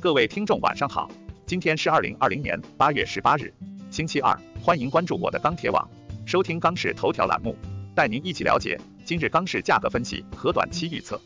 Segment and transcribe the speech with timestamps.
[0.00, 1.10] 各位听众晚上好，
[1.44, 3.52] 今天是二零二零年八月十八日，
[3.90, 5.90] 星期二，欢迎关注我的钢铁网，
[6.24, 7.56] 收听钢市头条栏目，
[7.96, 11.20] 带您一起了解今日钢市价格分析和短期预测。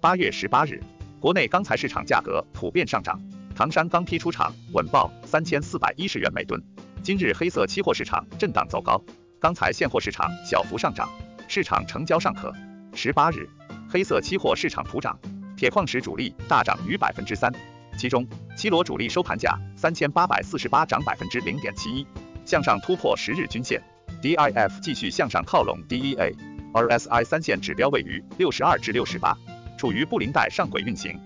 [0.00, 0.82] 八月十八日，
[1.20, 3.20] 国内钢材市场价格普遍上涨，
[3.54, 6.58] 唐山钢坯出厂稳报三千四百一十元每吨。
[7.02, 8.98] 今日黑色期货市场震荡走高，
[9.38, 11.06] 钢材现货市场小幅上涨，
[11.48, 12.50] 市场成交尚可。
[12.94, 13.46] 十八日，
[13.90, 15.18] 黑色期货市场普涨。
[15.60, 17.52] 铁矿石主力大涨逾百分之三，
[17.98, 22.06] 其中七螺主力收盘价三千八百四十八，涨百分之零点七一，
[22.46, 23.78] 向上突破十日均线
[24.22, 29.36] ，DIF 继续向上靠拢 DEA，RSI 三线指标位于六十二至六十八，
[29.76, 31.20] 处于布林带上轨运行。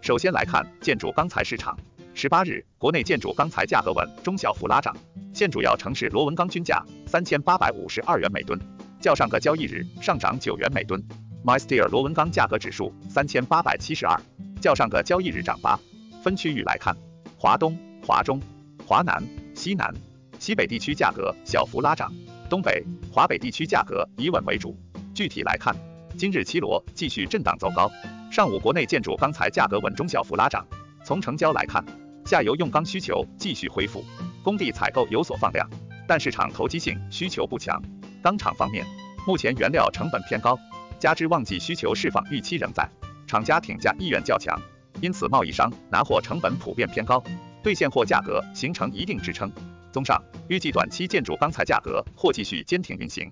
[0.00, 1.78] 首先来看建筑钢材市场，
[2.14, 4.96] 十八日国内建筑钢材价格稳中小幅拉涨，
[5.34, 8.58] 现主要城市螺纹钢均价三千八百五十二元每吨，
[8.98, 11.04] 较上个交易日上涨九元每吨。
[11.44, 14.16] MySteel 螺纹钢价格指数三千八百七十二，
[14.60, 15.78] 较上个交易日涨八。
[16.22, 16.96] 分区域来看，
[17.36, 18.40] 华东、华中、
[18.86, 19.20] 华南、
[19.54, 19.92] 西南、
[20.38, 22.12] 西北地区价格小幅拉涨，
[22.48, 24.76] 东北、华北地区价格以稳为主。
[25.12, 25.74] 具体来看，
[26.16, 27.90] 今日期螺继续震荡走高。
[28.30, 30.64] 上午国内建筑钢材价格稳中小幅拉涨。
[31.04, 31.84] 从成交来看，
[32.24, 34.04] 下游用钢需求继续恢复，
[34.44, 35.68] 工地采购有所放量，
[36.06, 37.82] 但市场投机性需求不强。
[38.22, 38.86] 钢厂方面，
[39.26, 40.56] 目前原料成本偏高。
[41.02, 42.88] 加之旺季需求释放预期仍在，
[43.26, 44.56] 厂家挺价意愿较强，
[45.00, 47.20] 因此贸易商拿货成本普遍偏高，
[47.60, 49.50] 对现货价格形成一定支撑。
[49.90, 53.28] 综上，预计短期建筑钢材价格或继续坚挺运行。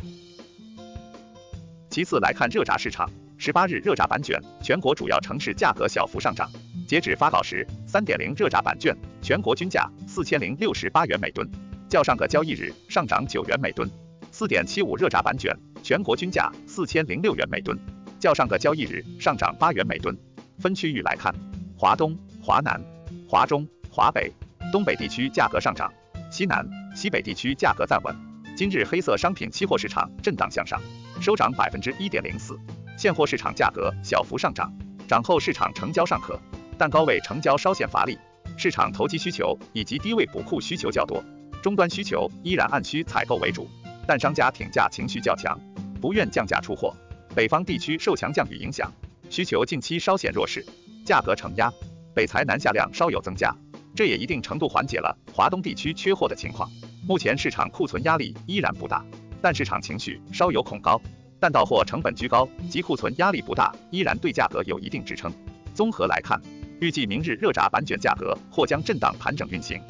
[1.89, 6.51] 其次来看热轧市场，十八日热轧板卷全国主要城市价格小幅上涨，
[6.89, 11.49] 截止发稿时，三点零热轧板卷全国均价四千零六十八元每吨，
[11.89, 13.89] 较上个交易日上涨九元每吨。
[14.33, 15.57] 四点七五热轧板卷。
[15.83, 17.78] 全国均价四千零六元每吨，
[18.19, 20.17] 较上个交易日上涨八元每吨。
[20.59, 21.34] 分区域来看，
[21.77, 22.81] 华东、华南、
[23.28, 24.33] 华中、华北、
[24.70, 25.92] 东北地区价格上涨，
[26.31, 28.15] 西南、西北地区价格暂稳。
[28.56, 30.78] 今日黑色商品期货市场震荡向上，
[31.21, 32.59] 收涨百分之一点零四。
[32.99, 34.71] 现货市场价格小幅上涨，
[35.09, 36.38] 涨后市场成交尚可，
[36.76, 38.19] 但高位成交稍显乏力。
[38.59, 41.25] 市场投机需求以及低位补库需求较多，
[41.62, 43.66] 终端需求依然按需采购为主，
[44.06, 45.59] 但商家挺价情绪较强。
[46.00, 46.94] 不愿降价出货，
[47.34, 48.91] 北方地区受强降雨影响，
[49.28, 50.65] 需求近期稍显弱势，
[51.05, 51.72] 价格承压，
[52.15, 53.55] 北材南下量稍有增加，
[53.94, 56.71] 这也一定程度缓解了华东地区缺货的情况。
[57.06, 59.05] 目前市场库存压力依然不大，
[59.43, 61.00] 但市场情绪稍有恐高，
[61.38, 65.32] 但到货成本居高及库存压力不大，依然对价格有一定支撑。
[65.75, 66.41] 综合来看，
[66.81, 69.81] 预计明日热轧板卷价格或将震荡盘整运行。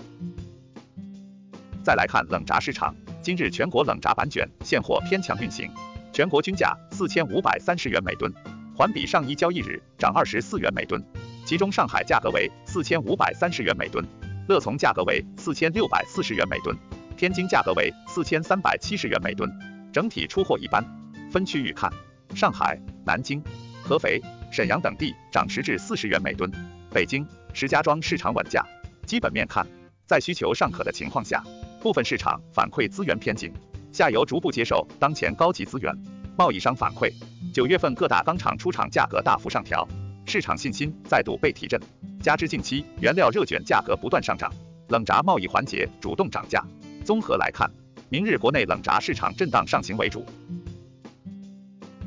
[1.83, 5.71] 再来看冷轧市场，今日全国冷轧板卷现货偏强运行。
[6.13, 8.33] 全国均价四千五百三十元每吨，
[8.77, 11.03] 环比上一交易日涨二十四元每吨。
[11.47, 14.05] 其中上海价格为四千五百三十元每吨，
[14.49, 16.77] 乐从价格为四千六百四十元每吨，
[17.17, 19.49] 天津价格为四千三百七十元每吨。
[19.93, 20.85] 整体出货一般。
[21.31, 21.91] 分区域看，
[22.35, 23.43] 上海、南京、
[23.83, 26.51] 合肥、沈阳等地涨十至四十元每吨，
[26.93, 28.65] 北京、石家庄市场稳价。
[29.07, 29.65] 基本面看，
[30.07, 31.43] 在需求尚可的情况下，
[31.81, 33.53] 部分市场反馈资源偏紧。
[33.93, 35.93] 下游逐步接受当前高级资源，
[36.37, 37.13] 贸易商反馈，
[37.53, 39.87] 九月份各大钢厂出厂价格大幅上调，
[40.27, 41.81] 市场信心再度被提振。
[42.23, 44.53] 加之近期原料热卷价格不断上涨，
[44.89, 46.65] 冷轧贸易环节主动涨价。
[47.05, 47.69] 综合来看，
[48.09, 50.25] 明日国内冷轧市场震荡上行为主。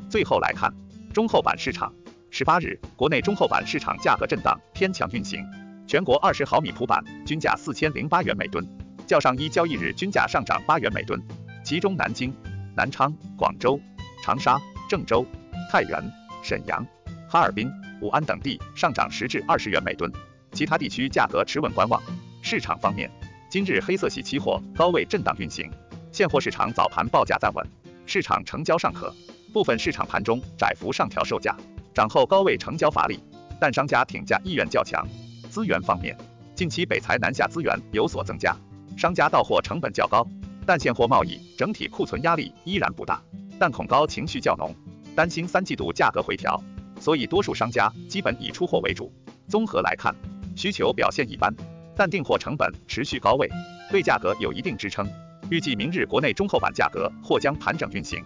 [0.08, 0.72] 最后来看
[1.12, 1.92] 中厚板市场，
[2.30, 5.44] 十八日国内中厚板市场价格震荡偏强运行，
[5.86, 8.66] 全国二十毫米普板均价四千零八元每吨，
[9.06, 11.20] 较上一交易日均价上涨八元每吨。
[11.64, 12.30] 其中，南京、
[12.76, 13.80] 南昌、广州、
[14.22, 15.24] 长沙、郑州、
[15.72, 15.98] 太原、
[16.42, 16.86] 沈阳、
[17.26, 20.12] 哈尔滨、武安等地上涨十至二十元每吨，
[20.52, 22.00] 其他地区价格持稳观望。
[22.42, 23.10] 市场方面，
[23.48, 25.70] 今日黑色系期货高位震荡运行，
[26.12, 27.66] 现货市场早盘报价暂稳，
[28.04, 29.10] 市场成交尚可，
[29.50, 31.56] 部分市场盘中窄幅上调售价，
[31.94, 33.18] 涨后高位成交乏力，
[33.58, 35.02] 但商家挺价意愿较强。
[35.48, 36.14] 资源方面，
[36.54, 38.54] 近期北材南下资源有所增加，
[38.98, 40.28] 商家到货成本较高。
[40.66, 43.22] 但现货贸易整体库存压力依然不大，
[43.58, 44.74] 但恐高情绪较浓，
[45.14, 46.58] 担心三季度价格回调，
[46.98, 49.12] 所以多数商家基本以出货为主。
[49.46, 50.14] 综合来看，
[50.56, 51.54] 需求表现一般，
[51.94, 53.48] 但订货成本持续高位，
[53.90, 55.06] 对价格有一定支撑。
[55.50, 58.24] 预计明日国内中厚板价格或将盘整运行。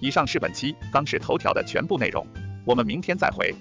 [0.00, 2.26] 以上是本期钢市头条的全部内容，
[2.64, 3.54] 我们明天再会。